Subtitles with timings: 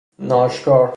[0.19, 0.87] ناآشکار